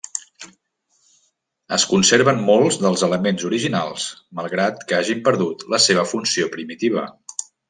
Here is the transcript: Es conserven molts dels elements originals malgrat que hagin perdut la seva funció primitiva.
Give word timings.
Es 1.77 1.83
conserven 1.91 2.41
molts 2.47 2.79
dels 2.85 3.03
elements 3.09 3.45
originals 3.51 4.07
malgrat 4.41 4.83
que 4.89 4.99
hagin 5.01 5.23
perdut 5.29 5.67
la 5.75 5.83
seva 5.89 6.09
funció 6.15 6.53
primitiva. 6.59 7.07